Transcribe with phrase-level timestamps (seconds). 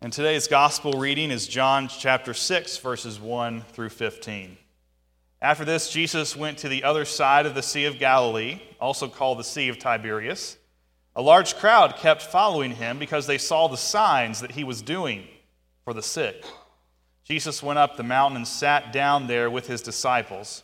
[0.00, 4.56] And today's gospel reading is John chapter 6, verses 1 through 15.
[5.42, 9.40] After this, Jesus went to the other side of the Sea of Galilee, also called
[9.40, 10.56] the Sea of Tiberias.
[11.16, 15.26] A large crowd kept following him because they saw the signs that he was doing
[15.82, 16.44] for the sick.
[17.24, 20.62] Jesus went up the mountain and sat down there with his disciples.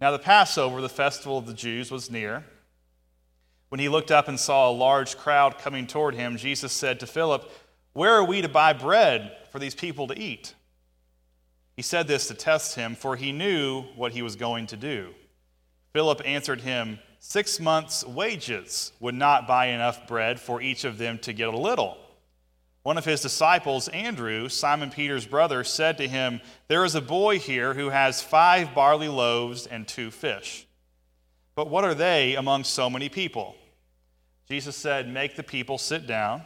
[0.00, 2.44] Now, the Passover, the festival of the Jews, was near.
[3.68, 7.06] When he looked up and saw a large crowd coming toward him, Jesus said to
[7.06, 7.48] Philip,
[7.94, 10.54] where are we to buy bread for these people to eat?
[11.76, 15.14] He said this to test him, for he knew what he was going to do.
[15.92, 21.18] Philip answered him, Six months' wages would not buy enough bread for each of them
[21.20, 21.96] to get a little.
[22.82, 27.38] One of his disciples, Andrew, Simon Peter's brother, said to him, There is a boy
[27.38, 30.66] here who has five barley loaves and two fish.
[31.54, 33.56] But what are they among so many people?
[34.48, 36.42] Jesus said, Make the people sit down.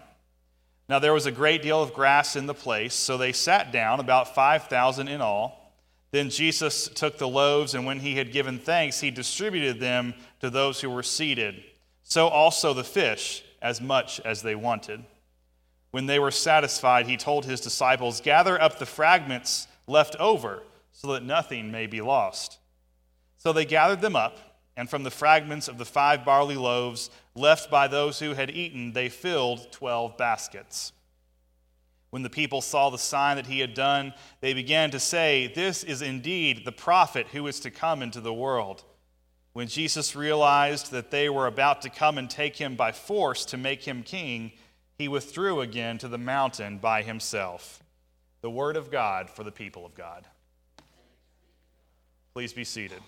[0.88, 4.00] Now there was a great deal of grass in the place, so they sat down,
[4.00, 5.74] about 5,000 in all.
[6.10, 10.48] Then Jesus took the loaves, and when he had given thanks, he distributed them to
[10.48, 11.62] those who were seated.
[12.02, 15.04] So also the fish, as much as they wanted.
[15.90, 21.12] When they were satisfied, he told his disciples, Gather up the fragments left over, so
[21.12, 22.58] that nothing may be lost.
[23.36, 24.38] So they gathered them up
[24.78, 28.92] and from the fragments of the five barley loaves left by those who had eaten,
[28.92, 30.92] they filled twelve baskets.
[32.10, 35.82] When the people saw the sign that he had done, they began to say, This
[35.82, 38.84] is indeed the prophet who is to come into the world.
[39.52, 43.56] When Jesus realized that they were about to come and take him by force to
[43.56, 44.52] make him king,
[44.96, 47.82] he withdrew again to the mountain by himself.
[48.42, 50.24] The word of God for the people of God.
[52.32, 53.02] Please be seated.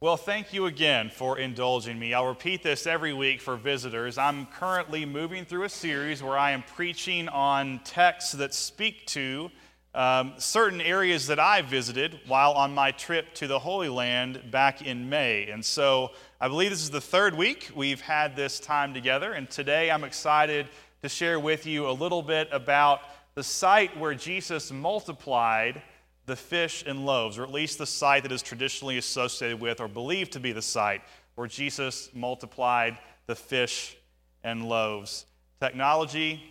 [0.00, 2.12] Well, thank you again for indulging me.
[2.12, 4.18] I'll repeat this every week for visitors.
[4.18, 9.50] I'm currently moving through a series where I am preaching on texts that speak to
[9.94, 14.82] um, certain areas that I visited while on my trip to the Holy Land back
[14.82, 15.46] in May.
[15.46, 19.32] And so I believe this is the third week we've had this time together.
[19.32, 20.66] And today I'm excited
[21.02, 23.00] to share with you a little bit about
[23.36, 25.80] the site where Jesus multiplied
[26.26, 29.88] the fish and loaves, or at least the site that is traditionally associated with or
[29.88, 31.02] believed to be the site
[31.34, 33.96] where Jesus multiplied the fish
[34.42, 35.26] and loaves.
[35.60, 36.42] Technology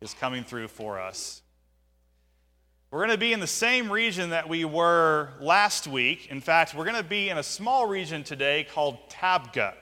[0.00, 1.42] is coming through for us.
[2.90, 6.28] We're going to be in the same region that we were last week.
[6.30, 9.74] In fact, we're going to be in a small region today called Tabgha.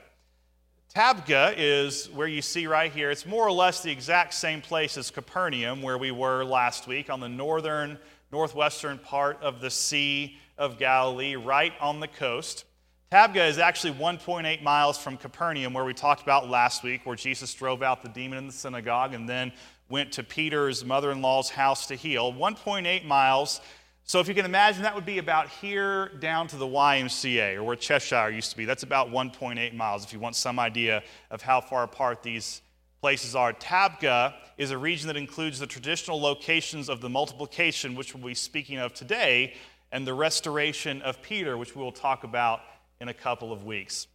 [0.95, 3.11] Tabgha is where you see right here.
[3.11, 7.11] It's more or less the exact same place as Capernaum, where we were last week
[7.11, 7.99] on the northern
[8.33, 12.65] northwestern part of the Sea of Galilee, right on the coast.
[13.13, 17.53] Tabgha is actually 1.8 miles from Capernaum, where we talked about last week, where Jesus
[17.53, 19.53] drove out the demon in the synagogue and then
[19.91, 22.33] went to Peter's mother in law's house to heal.
[22.33, 23.61] 1.8 miles.
[24.05, 27.65] So if you can imagine, that would be about here down to the YMCA, or
[27.65, 28.65] where Cheshire used to be.
[28.65, 32.63] That's about 1.8 miles, if you want some idea of how far apart these
[33.03, 33.53] places are.
[33.53, 38.33] Tabgha is a region that includes the traditional locations of the multiplication, which we'll be
[38.33, 39.55] speaking of today,
[39.91, 42.61] and the restoration of Peter, which we will talk about
[43.01, 44.07] in a couple of weeks.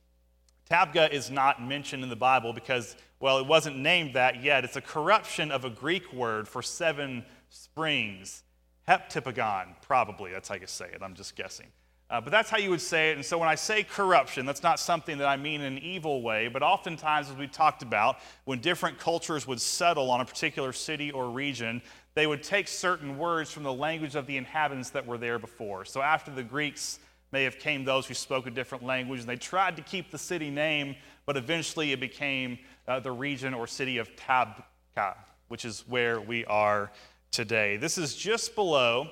[0.72, 4.64] Tabgha is not mentioned in the Bible because, well, it wasn't named that yet.
[4.64, 8.44] It's a corruption of a Greek word for seven springs.
[8.88, 10.32] Heptapegon, probably.
[10.32, 11.02] That's how you say it.
[11.04, 11.68] I'm just guessing.
[12.10, 13.18] Uh, but that's how you would say it.
[13.18, 16.22] And so when I say corruption, that's not something that I mean in an evil
[16.22, 20.72] way, but oftentimes, as we talked about, when different cultures would settle on a particular
[20.72, 21.82] city or region,
[22.14, 25.84] they would take certain words from the language of the inhabitants that were there before.
[25.84, 27.00] So after the Greeks
[27.34, 30.18] may have came those who spoke a different language, and they tried to keep the
[30.18, 30.96] city name,
[31.26, 32.58] but eventually it became
[32.88, 35.16] uh, the region or city of Tabgha,
[35.50, 36.90] which is where we are
[37.32, 37.76] today.
[37.76, 39.10] This is just below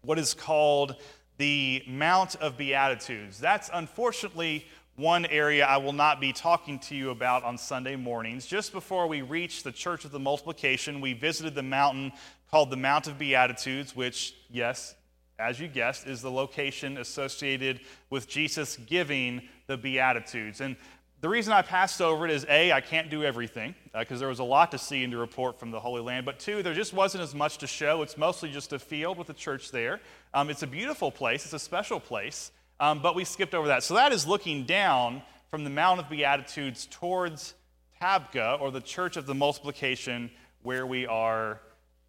[0.00, 0.96] what is called
[1.42, 3.40] the Mount of Beatitudes.
[3.40, 4.64] That's unfortunately
[4.94, 8.46] one area I will not be talking to you about on Sunday mornings.
[8.46, 12.12] Just before we reached the Church of the Multiplication, we visited the mountain
[12.48, 14.94] called the Mount of Beatitudes, which, yes,
[15.36, 20.60] as you guessed, is the location associated with Jesus giving the Beatitudes.
[20.60, 20.76] And
[21.22, 24.28] the reason I passed over it is A, I can't do everything because uh, there
[24.28, 26.26] was a lot to see and to report from the Holy Land.
[26.26, 28.02] But two, there just wasn't as much to show.
[28.02, 30.00] It's mostly just a field with a church there.
[30.34, 33.84] Um, it's a beautiful place, it's a special place, um, but we skipped over that.
[33.84, 37.54] So that is looking down from the Mount of Beatitudes towards
[38.00, 40.28] Tabgha or the Church of the Multiplication
[40.62, 41.60] where we are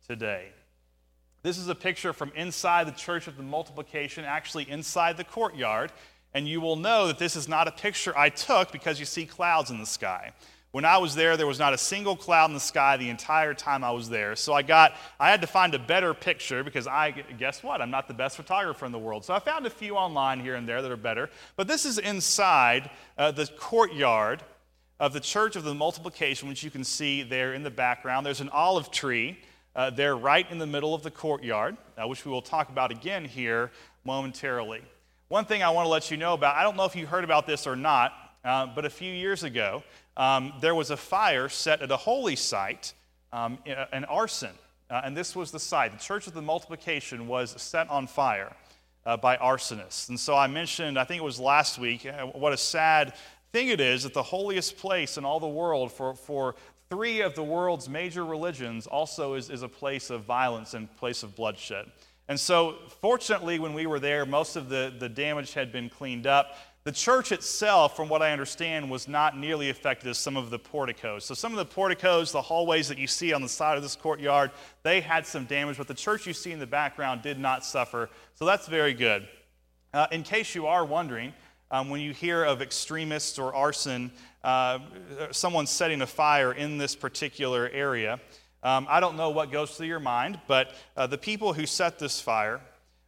[0.08, 0.48] today.
[1.44, 5.92] This is a picture from inside the Church of the Multiplication, actually inside the courtyard
[6.34, 9.26] and you will know that this is not a picture I took because you see
[9.26, 10.32] clouds in the sky.
[10.72, 13.54] When I was there, there was not a single cloud in the sky the entire
[13.54, 14.36] time I was there.
[14.36, 17.80] So I got, I had to find a better picture because I, guess what?
[17.80, 19.24] I'm not the best photographer in the world.
[19.24, 21.30] So I found a few online here and there that are better.
[21.58, 22.90] But this is inside
[23.20, 24.42] uh, the courtyard
[25.00, 28.26] of the Church of the Multiplication, which you can see there in the background.
[28.26, 29.38] There's an olive tree
[29.76, 32.90] uh, there right in the middle of the courtyard, uh, which we will talk about
[32.90, 33.70] again here
[34.06, 34.82] momentarily.
[35.34, 37.24] One thing I want to let you know about, I don't know if you heard
[37.24, 38.14] about this or not,
[38.46, 39.82] uh, but a few years ago,
[40.16, 42.94] um, there was a fire set at a holy site,
[43.32, 44.52] um, an arson.
[44.92, 45.92] Uh, and this was the site.
[45.92, 48.56] The Church of the Multiplication was set on fire
[49.08, 50.10] uh, by arsonists.
[50.10, 53.16] And so I mentioned, I think it was last week, uh, what a sad
[53.52, 56.54] thing it is that the holiest place in all the world for, for
[56.92, 61.24] three of the world's major religions also is, is a place of violence and place
[61.24, 61.88] of bloodshed.
[62.28, 66.26] And so, fortunately, when we were there, most of the, the damage had been cleaned
[66.26, 66.56] up.
[66.86, 70.60] The church itself, from what I understand, was not nearly affected as some of the
[70.60, 71.26] porticos.
[71.26, 73.96] So, some of the porticos, the hallways that you see on the side of this
[73.96, 74.52] courtyard,
[74.84, 78.10] they had some damage, but the church you see in the background did not suffer.
[78.36, 79.28] So, that's very good.
[79.94, 81.34] Uh, in case you are wondering,
[81.72, 84.12] um, when you hear of extremists or arson,
[84.44, 84.80] uh,
[85.32, 88.20] someone setting a fire in this particular area,
[88.64, 92.00] um, I don't know what goes through your mind, but uh, the people who set
[92.00, 92.62] this fire,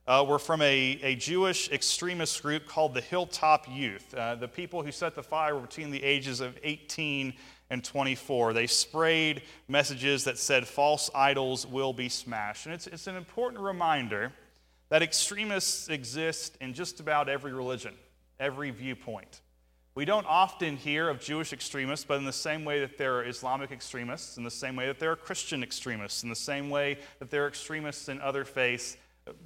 [0.07, 4.13] uh, were from a, a Jewish extremist group called the Hilltop Youth.
[4.13, 7.34] Uh, the people who set the fire were between the ages of 18
[7.69, 8.54] and 24.
[8.54, 12.66] They sprayed messages that said false idols will be smashed.
[12.68, 14.31] And it's, it's an important reminder
[14.90, 17.96] that extremists exist in just about every religion,
[18.40, 19.42] every viewpoint.
[19.96, 23.24] We don't often hear of Jewish extremists, but in the same way that there are
[23.24, 26.98] Islamic extremists, in the same way that there are Christian extremists, in the same way
[27.20, 28.98] that there are extremists in other faiths,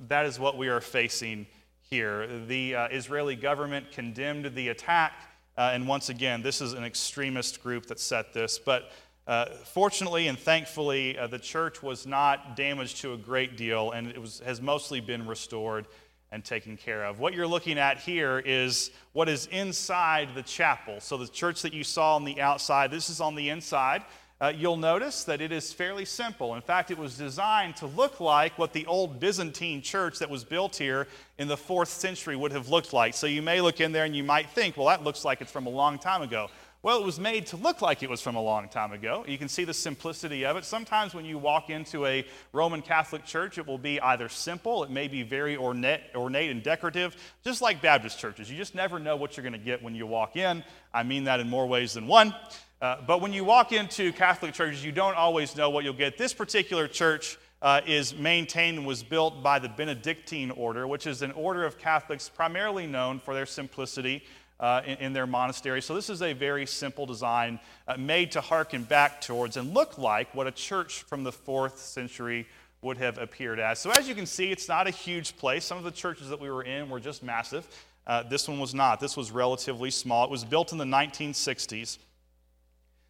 [0.08, 1.46] that is what we are facing
[1.82, 2.28] here.
[2.48, 5.14] The uh, Israeli government condemned the attack,
[5.56, 8.58] uh, and once again, this is an extremist group that set this.
[8.58, 8.92] But
[9.28, 14.08] uh, fortunately and thankfully, uh, the church was not damaged to a great deal, and
[14.08, 15.86] it was, has mostly been restored
[16.32, 17.20] and taken care of.
[17.20, 21.00] What you're looking at here is what is inside the chapel.
[21.00, 24.04] So, the church that you saw on the outside, this is on the inside
[24.42, 26.56] uh, you'll notice that it is fairly simple.
[26.56, 30.46] In fact, it was designed to look like what the old Byzantine church that was
[30.46, 33.14] built here in the fourth century would have looked like.
[33.14, 35.52] So you may look in there and you might think, well, that looks like it's
[35.52, 36.50] from a long time ago.
[36.82, 39.26] Well, it was made to look like it was from a long time ago.
[39.28, 40.64] You can see the simplicity of it.
[40.64, 44.90] Sometimes when you walk into a Roman Catholic church, it will be either simple, it
[44.90, 48.50] may be very ornate, and decorative, just like Baptist churches.
[48.50, 50.64] You just never know what you're going to get when you walk in.
[50.94, 52.34] I mean that in more ways than one.
[52.82, 56.18] Uh, but when you walk into Catholic churches, you don't always know what you'll get.
[56.18, 61.22] This particular church uh, is maintained and was built by the Benedictine order, which is
[61.24, 64.24] an order of Catholics primarily known for their simplicity
[64.60, 65.82] uh, in, in, their monastery.
[65.82, 69.98] So, this is a very simple design uh, made to harken back towards and look
[69.98, 72.48] like what a church from the fourth century
[72.82, 73.80] would have appeared as.
[73.80, 75.66] So, as you can see, it's not a huge place.
[75.66, 77.68] Some of the churches that we were in were just massive.
[78.08, 79.00] Uh, this one was not.
[79.00, 80.26] This was relatively small.
[80.26, 82.00] It was built in the 1960s.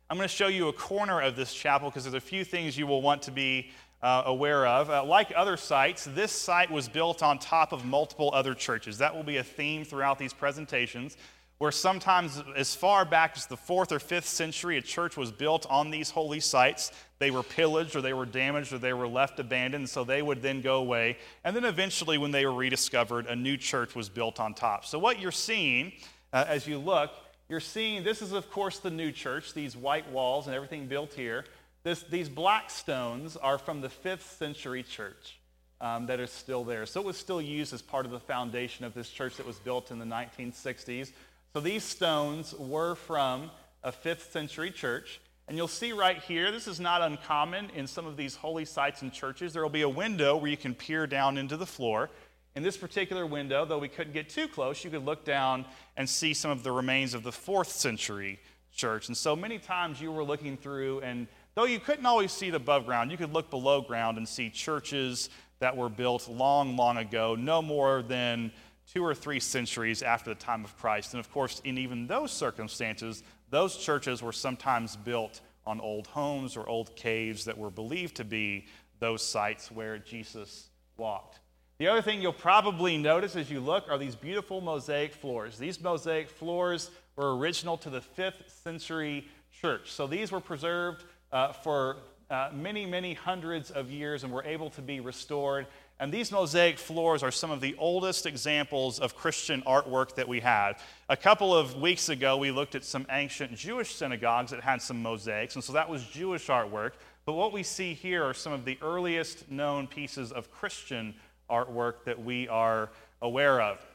[0.09, 2.77] I'm going to show you a corner of this chapel because there's a few things
[2.77, 3.69] you will want to be
[4.01, 4.89] uh, aware of.
[4.89, 8.97] Uh, like other sites, this site was built on top of multiple other churches.
[8.97, 11.17] That will be a theme throughout these presentations,
[11.59, 15.65] where sometimes as far back as the fourth or fifth century, a church was built
[15.69, 16.91] on these holy sites.
[17.19, 20.41] They were pillaged or they were damaged or they were left abandoned, so they would
[20.41, 21.17] then go away.
[21.43, 24.85] And then eventually, when they were rediscovered, a new church was built on top.
[24.85, 25.93] So, what you're seeing
[26.33, 27.11] uh, as you look
[27.49, 31.13] you're seeing this is, of course, the new church, these white walls and everything built
[31.13, 31.45] here.
[31.81, 35.39] This, these black stones are from the fifth century church
[35.81, 36.85] um, that is still there.
[36.85, 39.57] So it was still used as part of the foundation of this church that was
[39.57, 41.11] built in the 1960s.
[41.53, 43.49] So these stones were from
[43.83, 45.19] a fifth century church.
[45.47, 49.01] And you'll see right here, this is not uncommon in some of these holy sites
[49.01, 49.51] and churches.
[49.51, 52.11] There will be a window where you can peer down into the floor.
[52.55, 55.65] In this particular window, though we couldn't get too close, you could look down
[55.97, 58.39] and see some of the remains of the fourth century
[58.71, 59.07] church.
[59.07, 62.55] And so many times you were looking through, and though you couldn't always see it
[62.55, 66.97] above ground, you could look below ground and see churches that were built long, long
[66.97, 68.51] ago, no more than
[68.91, 71.13] two or three centuries after the time of Christ.
[71.13, 76.57] And of course, in even those circumstances, those churches were sometimes built on old homes
[76.57, 78.65] or old caves that were believed to be
[78.99, 81.39] those sites where Jesus walked.
[81.77, 85.57] The other thing you'll probably notice as you look are these beautiful mosaic floors.
[85.57, 89.27] These mosaic floors were original to the fifth century
[89.61, 89.91] church.
[89.91, 91.97] So these were preserved uh, for
[92.29, 95.67] uh, many, many hundreds of years and were able to be restored.
[96.01, 100.39] And these mosaic floors are some of the oldest examples of Christian artwork that we
[100.39, 100.81] have.
[101.09, 105.01] A couple of weeks ago, we looked at some ancient Jewish synagogues that had some
[105.01, 106.91] mosaics, and so that was Jewish artwork.
[107.25, 111.15] But what we see here are some of the earliest known pieces of Christian
[111.49, 112.89] artwork that we are
[113.21, 113.85] aware of.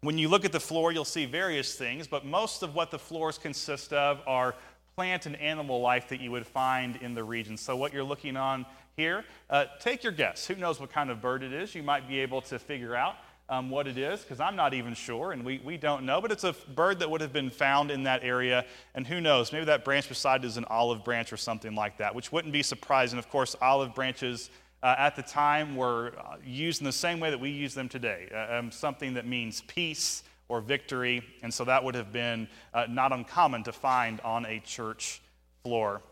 [0.00, 2.98] When you look at the floor, you'll see various things, but most of what the
[2.98, 4.56] floors consist of are
[4.96, 7.56] plant and animal life that you would find in the region.
[7.56, 9.24] So, what you're looking on here.
[9.50, 10.46] Uh, take your guess.
[10.46, 11.74] Who knows what kind of bird it is?
[11.74, 13.16] You might be able to figure out
[13.48, 16.20] um, what it is, because I'm not even sure, and we, we don't know.
[16.20, 19.52] But it's a bird that would have been found in that area, and who knows?
[19.52, 22.62] Maybe that branch beside is an olive branch or something like that, which wouldn't be
[22.62, 23.18] surprising.
[23.18, 24.50] Of course, olive branches
[24.82, 27.88] uh, at the time were uh, used in the same way that we use them
[27.88, 32.46] today uh, um, something that means peace or victory, and so that would have been
[32.72, 35.22] uh, not uncommon to find on a church
[35.62, 36.02] floor.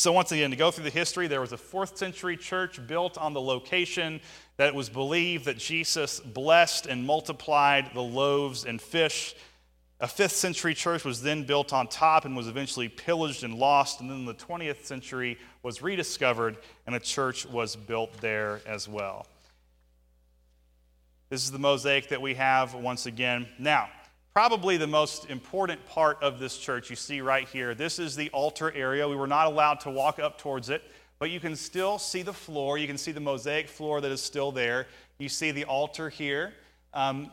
[0.00, 3.18] So, once again, to go through the history, there was a fourth century church built
[3.18, 4.22] on the location
[4.56, 9.34] that it was believed that Jesus blessed and multiplied the loaves and fish.
[10.00, 14.00] A fifth century church was then built on top and was eventually pillaged and lost.
[14.00, 19.26] And then the 20th century was rediscovered, and a church was built there as well.
[21.28, 23.46] This is the mosaic that we have once again.
[23.58, 23.90] Now,
[24.32, 27.74] Probably the most important part of this church you see right here.
[27.74, 29.08] This is the altar area.
[29.08, 30.84] We were not allowed to walk up towards it,
[31.18, 32.78] but you can still see the floor.
[32.78, 34.86] You can see the mosaic floor that is still there.
[35.18, 36.52] You see the altar here.
[36.94, 37.32] Um,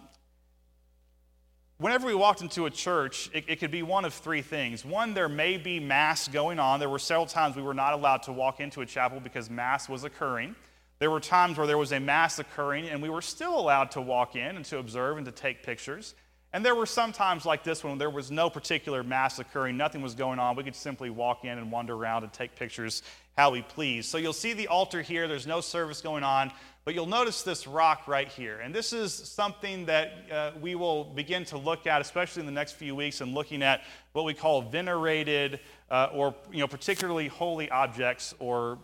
[1.78, 4.84] whenever we walked into a church, it, it, could be one of three things.
[4.84, 6.80] One, there may be Mass going on.
[6.80, 9.88] There were several times we were not allowed to walk into a chapel because Mass
[9.88, 10.56] was occurring.
[10.98, 14.02] There were times where there was a Mass occurring, and we were still allowed to
[14.02, 16.16] walk in and to observe and to take pictures.
[16.58, 20.02] And there were some times like this when there was no particular mass occurring, nothing
[20.02, 20.56] was going on.
[20.56, 23.04] We could simply walk in and wander around and take pictures
[23.38, 24.08] how we please.
[24.08, 26.52] So you'll see the altar here, there's no service going on,
[26.84, 28.60] but you'll notice this rock right here.
[28.62, 32.52] And this is something that uh, we will begin to look at, especially in the
[32.52, 33.84] next few weeks, and looking at
[34.14, 35.60] what we call venerated
[35.92, 38.80] uh, or you know, particularly holy objects or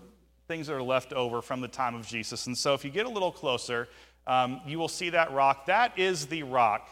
[0.47, 2.45] things that are left over from the time of Jesus.
[2.45, 3.87] And so if you get a little closer,
[4.27, 5.65] um, you will see that rock.
[5.65, 6.87] That is the rock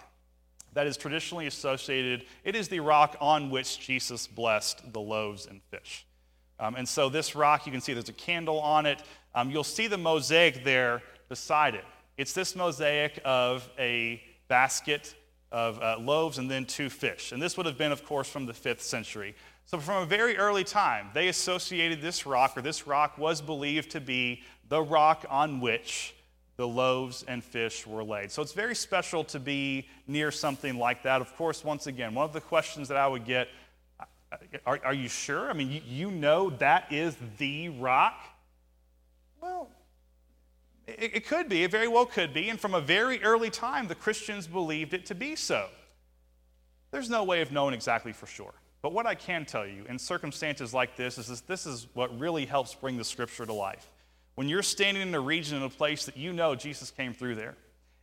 [0.73, 5.61] that is traditionally associated, it is the rock on which Jesus blessed the loaves and
[5.63, 6.05] fish.
[6.59, 9.01] Um, and so, this rock, you can see there's a candle on it.
[9.33, 11.83] Um, you'll see the mosaic there beside it.
[12.17, 15.15] It's this mosaic of a basket
[15.51, 17.31] of uh, loaves and then two fish.
[17.31, 19.35] And this would have been, of course, from the fifth century.
[19.65, 23.91] So, from a very early time, they associated this rock, or this rock was believed
[23.91, 26.13] to be the rock on which
[26.61, 28.29] the loaves and fish were laid.
[28.29, 31.19] So it's very special to be near something like that.
[31.19, 33.47] Of course, once again, one of the questions that I would get
[34.63, 35.49] are, are you sure?
[35.49, 38.13] I mean, you, you know that is the rock?
[39.41, 39.69] Well,
[40.85, 41.63] it, it could be.
[41.63, 42.49] It very well could be.
[42.49, 45.67] And from a very early time, the Christians believed it to be so.
[46.91, 48.53] There's no way of knowing exactly for sure.
[48.83, 52.17] But what I can tell you in circumstances like this is this, this is what
[52.19, 53.87] really helps bring the scripture to life.
[54.35, 57.35] When you're standing in a region, in a place that you know Jesus came through
[57.35, 57.55] there,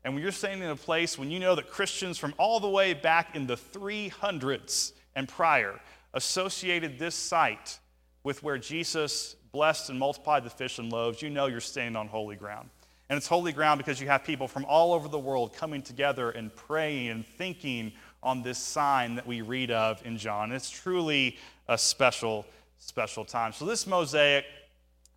[0.04, 2.68] and when you're standing in a place when you know that Christians from all the
[2.68, 5.78] way back in the 300s and prior
[6.14, 7.78] associated this site
[8.24, 12.08] with where Jesus blessed and multiplied the fish and loaves, you know you're standing on
[12.08, 12.68] holy ground.
[13.10, 16.30] And it's holy ground because you have people from all over the world coming together
[16.30, 17.92] and praying and thinking
[18.22, 20.52] on this sign that we read of in John.
[20.52, 22.44] It's truly a special,
[22.78, 23.52] special time.
[23.52, 24.44] So, this mosaic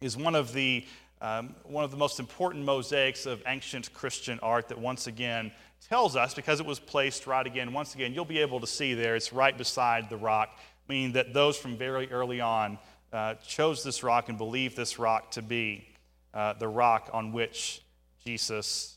[0.01, 0.85] is one of the
[1.21, 5.51] um, one of the most important mosaics of ancient Christian art that once again
[5.87, 8.95] tells us, because it was placed right again, once again, you'll be able to see
[8.95, 12.79] there, it's right beside the rock, meaning that those from very early on
[13.13, 15.87] uh, chose this rock and believed this rock to be
[16.33, 17.83] uh, the rock on which
[18.25, 18.95] Jesus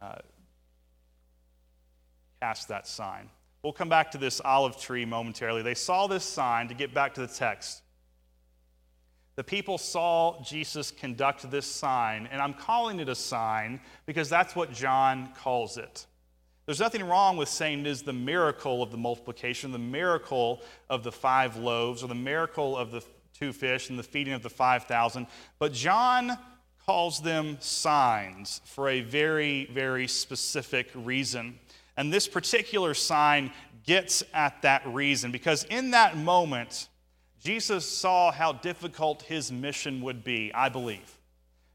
[0.00, 0.18] uh,
[2.40, 3.28] cast that sign.
[3.64, 5.62] We'll come back to this olive tree momentarily.
[5.62, 7.82] They saw this sign to get back to the text.
[9.40, 14.54] The people saw Jesus conduct this sign, and I'm calling it a sign because that's
[14.54, 16.04] what John calls it.
[16.66, 21.04] There's nothing wrong with saying it is the miracle of the multiplication, the miracle of
[21.04, 24.50] the five loaves, or the miracle of the two fish and the feeding of the
[24.50, 25.26] 5,000.
[25.58, 26.36] But John
[26.84, 31.58] calls them signs for a very, very specific reason.
[31.96, 33.52] And this particular sign
[33.86, 36.89] gets at that reason because in that moment,
[37.42, 41.18] Jesus saw how difficult his mission would be, I believe.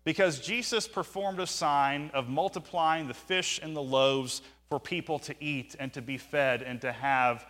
[0.03, 5.35] Because Jesus performed a sign of multiplying the fish and the loaves for people to
[5.43, 7.45] eat and to be fed and to have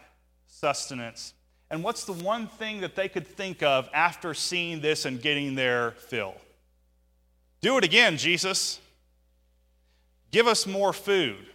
[0.48, 1.34] sustenance.
[1.70, 5.56] And what's the one thing that they could think of after seeing this and getting
[5.56, 6.36] their fill?
[7.60, 8.80] Do it again, Jesus.
[10.32, 11.46] Give us more food.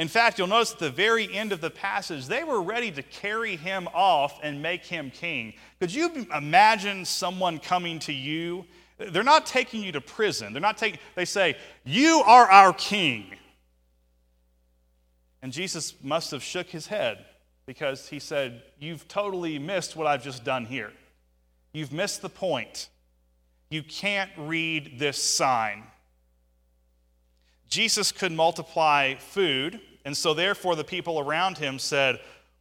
[0.00, 3.02] In fact, you'll notice at the very end of the passage, they were ready to
[3.02, 5.52] carry him off and make him king.
[5.78, 8.64] Could you imagine someone coming to you?
[8.96, 10.54] They're not taking you to prison.
[10.54, 13.26] They're not taking, they say, You are our king.
[15.42, 17.26] And Jesus must have shook his head
[17.66, 20.92] because he said, You've totally missed what I've just done here.
[21.74, 22.88] You've missed the point.
[23.68, 25.82] You can't read this sign.
[27.68, 32.20] Jesus could multiply food, and so therefore the people around him said,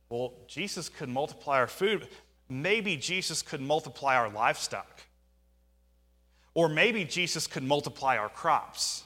[0.10, 2.08] Well, Jesus could multiply our food.
[2.50, 5.01] Maybe Jesus could multiply our livestock.
[6.53, 9.03] Or maybe Jesus could multiply our crops.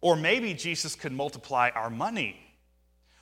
[0.00, 2.38] Or maybe Jesus could multiply our money.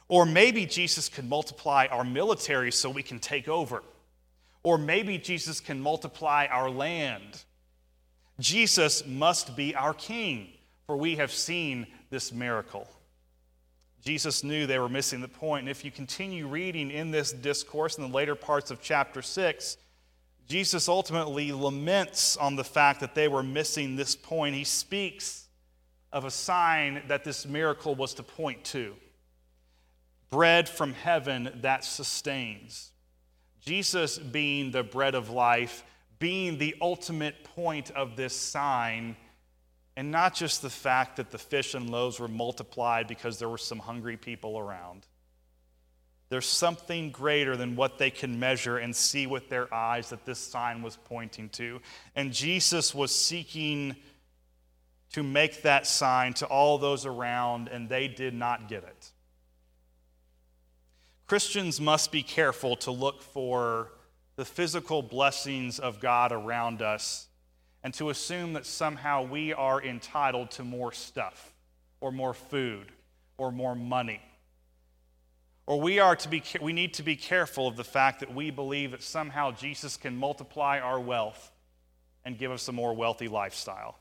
[0.09, 3.83] Or maybe Jesus could multiply our military so we can take over.
[4.63, 7.43] Or maybe Jesus can multiply our land.
[8.39, 10.49] Jesus must be our king,
[10.87, 12.89] for we have seen this miracle.
[14.07, 15.63] Jesus knew they were missing the point.
[15.63, 19.77] And if you continue reading in this discourse in the later parts of chapter 6,
[20.47, 24.55] Jesus ultimately laments on the fact that they were missing this point.
[24.55, 25.49] He speaks
[26.13, 28.95] of a sign that this miracle was to point to
[30.31, 32.93] bread from heaven that sustains.
[33.61, 35.83] Jesus being the bread of life,
[36.21, 39.17] being the ultimate point of this sign,
[39.97, 43.59] and not just the fact that the fish and loaves were multiplied because there were
[43.59, 45.07] some hungry people around.
[46.29, 50.39] There's something greater than what they can measure and see with their eyes that this
[50.39, 51.81] sign was pointing to.
[52.15, 53.97] And Jesus was seeking
[55.13, 59.13] to make that sign to all those around, and they did not get it.
[61.27, 63.93] Christians must be careful to look for
[64.35, 67.26] the physical blessings of God around us
[67.87, 71.55] and to assume that somehow we are entitled to more stuff
[72.01, 72.91] or more food
[73.39, 74.21] or more money.
[75.69, 78.51] Or we, are to be, we need to be careful of the fact that we
[78.51, 81.53] believe that somehow Jesus can multiply our wealth
[82.25, 83.97] and give us a more wealthy lifestyle.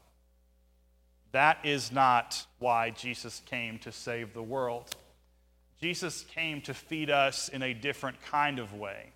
[1.31, 4.95] That is not why Jesus came to save the world.
[5.79, 9.11] Jesus came to feed us in a different kind of way.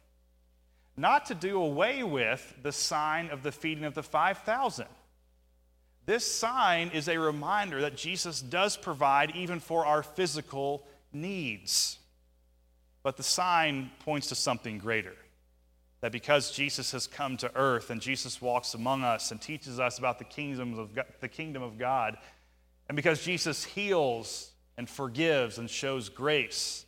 [0.99, 4.85] Not to do away with the sign of the feeding of the 5,000.
[6.05, 11.99] This sign is a reminder that Jesus does provide even for our physical needs.
[13.01, 15.15] But the sign points to something greater.
[16.01, 19.99] That because Jesus has come to earth and Jesus walks among us and teaches us
[19.99, 22.17] about the, kingdoms of God, the kingdom of God,
[22.89, 26.85] and because Jesus heals and forgives and shows grace.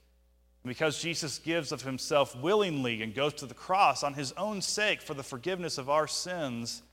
[0.63, 5.01] Because Jesus gives of himself willingly and goes to the cross on his own sake
[5.01, 6.83] for the forgiveness of our sins,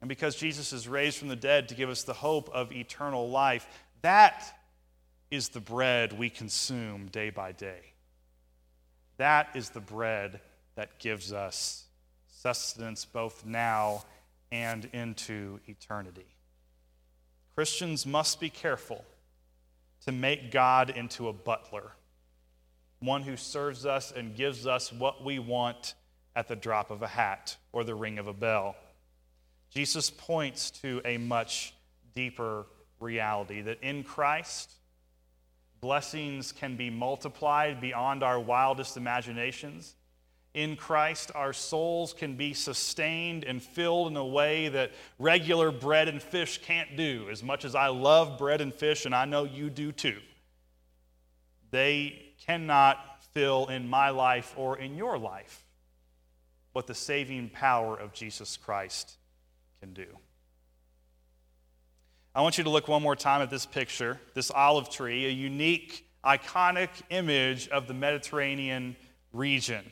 [0.00, 3.28] and because Jesus is raised from the dead to give us the hope of eternal
[3.28, 3.66] life,
[4.02, 4.58] that
[5.30, 7.92] is the bread we consume day by day.
[9.16, 10.40] That is the bread
[10.76, 11.84] that gives us
[12.28, 14.04] sustenance both now
[14.52, 16.26] and into eternity.
[17.54, 19.04] Christians must be careful
[20.04, 21.92] to make God into a butler,
[23.06, 25.94] one who serves us and gives us what we want
[26.34, 28.76] at the drop of a hat or the ring of a bell.
[29.70, 31.74] Jesus points to a much
[32.14, 32.66] deeper
[33.00, 34.70] reality that in Christ,
[35.80, 39.94] blessings can be multiplied beyond our wildest imaginations
[40.56, 46.08] in Christ, our souls can be sustained and filled in a way that regular bread
[46.08, 47.28] and fish can't do.
[47.30, 50.16] As much as I love bread and fish, and I know you do too,
[51.70, 52.98] they cannot
[53.32, 55.64] fill in my life or in your life
[56.72, 59.16] what the saving power of Jesus Christ
[59.80, 60.06] can do.
[62.34, 65.30] I want you to look one more time at this picture, this olive tree, a
[65.30, 68.96] unique, iconic image of the Mediterranean
[69.32, 69.90] region.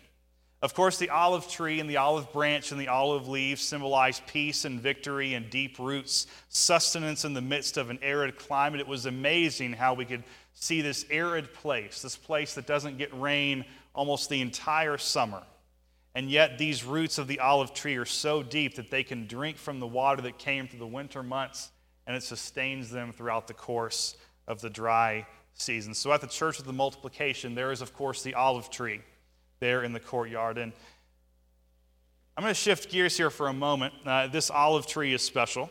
[0.61, 4.65] Of course, the olive tree and the olive branch and the olive leaves symbolize peace
[4.65, 8.81] and victory and deep roots, sustenance in the midst of an arid climate.
[8.81, 10.25] It was amazing how we could
[10.55, 13.65] see this arid place, this place that doesn't get rain
[13.95, 15.43] almost the entire summer.
[16.15, 19.57] And yet, these roots of the olive tree are so deep that they can drink
[19.57, 21.73] from the water that came through the winter months,
[22.07, 25.93] and it sustains them throughout the course of the dry season.
[25.93, 29.01] So, at the Church of the Multiplication, there is, of course, the olive tree
[29.59, 30.59] there in the courtyard.
[30.59, 30.73] And
[32.37, 33.95] I'm going to shift gears here for a moment.
[34.05, 35.69] Uh, this olive tree is special.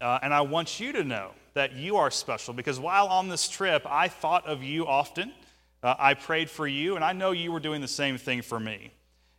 [0.00, 3.48] Uh, and I want you to know that you are special because while on this
[3.48, 5.32] trip, I thought of you often.
[5.82, 8.58] Uh, I prayed for you, and I know you were doing the same thing for
[8.58, 8.92] me.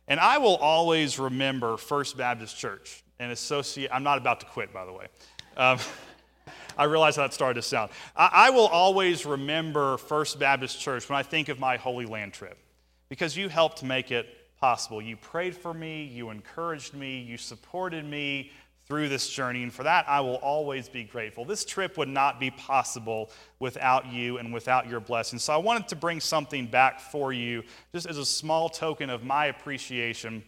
[0.08, 3.90] And I will always remember First Baptist Church and associate.
[3.92, 5.06] I'm not about to quit, by the way.
[5.56, 5.78] Um,
[6.78, 7.90] I realize how that started to sound.
[8.14, 12.34] I, I will always remember First Baptist Church when I think of my Holy Land
[12.34, 12.58] trip
[13.08, 14.28] because you helped make it
[14.60, 15.00] possible.
[15.02, 18.50] You prayed for me, you encouraged me, you supported me
[18.86, 21.44] through this journey, and for that I will always be grateful.
[21.44, 25.38] This trip would not be possible without you and without your blessing.
[25.38, 29.24] So I wanted to bring something back for you just as a small token of
[29.24, 30.44] my appreciation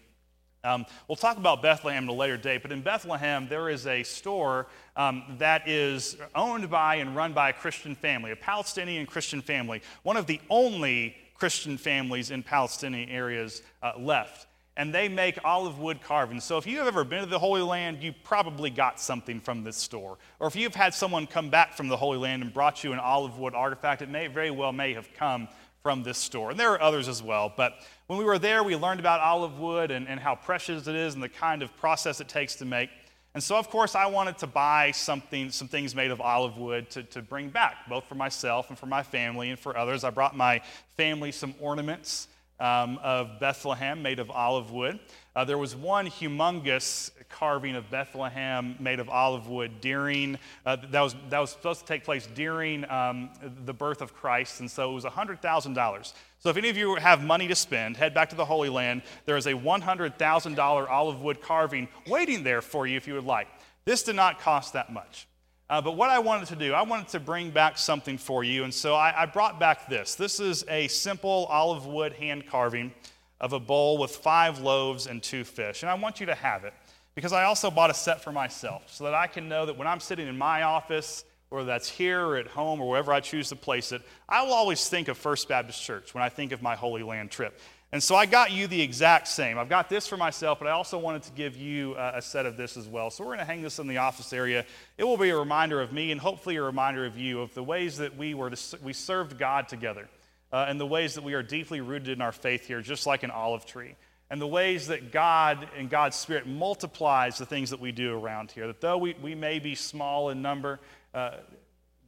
[0.65, 4.03] um, we'll talk about Bethlehem at a later date, but in Bethlehem, there is a
[4.03, 9.41] store um, that is owned by and run by a Christian family, a Palestinian Christian
[9.41, 14.48] family, one of the only Christian families in Palestinian areas uh, left.
[14.79, 16.45] And they make olive wood carvings.
[16.45, 19.65] So if you have ever been to the Holy Land, you probably got something from
[19.65, 20.19] this store.
[20.39, 23.01] Or if you've had someone come back from the Holy Land and brought you an
[23.01, 25.49] olive wood artifact, it may very well may have come
[25.83, 26.53] from this store.
[26.53, 27.53] And there are others as well.
[27.55, 27.75] But
[28.07, 31.15] when we were there, we learned about olive wood and, and how precious it is
[31.15, 32.91] and the kind of process it takes to make.
[33.35, 36.89] And so, of course, I wanted to buy something, some things made of olive wood
[36.91, 40.05] to, to bring back, both for myself and for my family and for others.
[40.05, 40.63] I brought my
[40.97, 42.29] family some ornaments
[42.61, 44.99] um, of Bethlehem made of olive wood.
[45.37, 51.01] Uh, there was one humongous carving of Bethlehem made of olive wood during, uh, that,
[51.01, 53.31] was, that was supposed to take place during um,
[53.65, 56.13] the birth of Christ, and so it was $100,000.
[56.41, 59.03] So if any of you have money to spend, head back to the Holy Land.
[59.27, 63.49] There is a $100,000 olive wood carving waiting there for you if you would like.
[63.85, 65.27] This did not cost that much.
[65.71, 68.65] Uh, but what I wanted to do, I wanted to bring back something for you,
[68.65, 70.15] and so I, I brought back this.
[70.15, 72.93] This is a simple olive wood hand carving
[73.39, 76.65] of a bowl with five loaves and two fish, and I want you to have
[76.65, 76.73] it
[77.15, 79.87] because I also bought a set for myself so that I can know that when
[79.87, 83.51] I'm sitting in my office, whether that's here or at home or wherever I choose
[83.51, 86.63] to place it, I will always think of First Baptist Church when I think of
[86.63, 87.59] my Holy Land trip.
[87.91, 89.59] And so I got you the exact same.
[89.59, 92.45] I've got this for myself, but I also wanted to give you uh, a set
[92.45, 93.09] of this as well.
[93.09, 94.67] So we're going to hang this in the office area.
[94.99, 97.63] It will be a reminder of me and hopefully a reminder of you of the
[97.63, 100.07] ways that we were to, we served God together
[100.53, 103.23] uh, and the ways that we are deeply rooted in our faith here, just like
[103.23, 103.95] an olive tree.
[104.31, 108.51] And the ways that God and God's Spirit multiplies the things that we do around
[108.51, 108.67] here.
[108.67, 110.79] That though we, we may be small in number,
[111.15, 111.37] uh,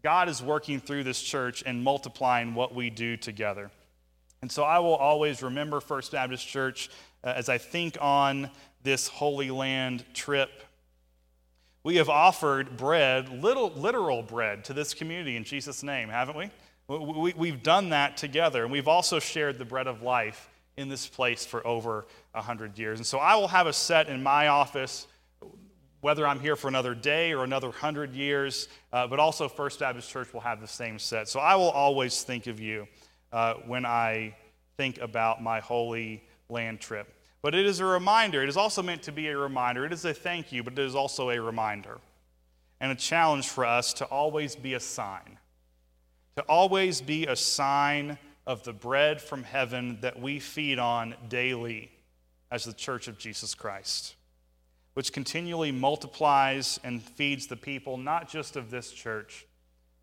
[0.02, 3.70] God is working through this church and multiplying what we do together.
[4.42, 6.88] And so I will always remember First Baptist Church
[7.22, 8.50] uh, as I think on
[8.82, 10.50] this Holy Land trip.
[11.82, 16.50] We have offered bread, little, literal bread, to this community in Jesus' name, haven't we?
[16.88, 21.06] we we've done that together, and we've also shared the bread of life in this
[21.06, 22.98] place for over 100 years.
[22.98, 25.06] And so I will have a set in my office,
[26.00, 30.10] whether I'm here for another day or another 100 years, uh, but also First Baptist
[30.10, 31.28] Church will have the same set.
[31.28, 32.88] So I will always think of you
[33.32, 34.34] uh, when I
[34.76, 37.12] think about my Holy Land trip.
[37.42, 38.42] But it is a reminder.
[38.42, 39.84] It is also meant to be a reminder.
[39.84, 41.98] It is a thank you, but it is also a reminder
[42.80, 45.38] and a challenge for us to always be a sign,
[46.36, 51.90] to always be a sign of the bread from heaven that we feed on daily
[52.50, 54.16] as the church of Jesus Christ,
[54.94, 59.46] which continually multiplies and feeds the people, not just of this church,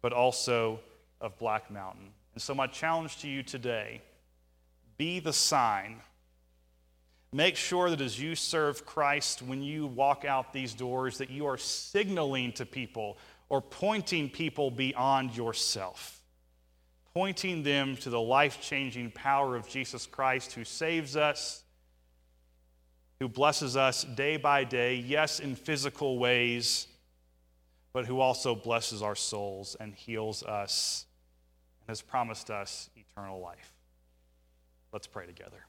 [0.01, 0.79] but also
[1.19, 2.09] of Black Mountain.
[2.38, 4.00] And so, my challenge to you today
[5.00, 6.02] be the sign.
[7.34, 11.47] Make sure that as you serve Christ, when you walk out these doors, that you
[11.47, 13.17] are signaling to people
[13.50, 16.21] or pointing people beyond yourself,
[17.15, 21.63] pointing them to the life changing power of Jesus Christ who saves us,
[23.19, 26.86] who blesses us day by day, yes, in physical ways,
[27.93, 31.07] but who also blesses our souls and heals us
[31.88, 33.73] has promised us eternal life.
[34.91, 35.65] Let's pray together.